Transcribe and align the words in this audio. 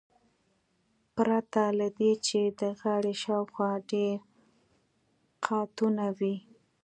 پرته 1.15 1.63
له 1.79 1.87
دې 1.97 2.11
چې 2.27 2.39
د 2.59 2.61
غاړې 2.79 3.13
شاوخوا 3.23 3.71
ډیر 3.91 4.17
قاتونه 5.45 6.05
وي 6.17 6.35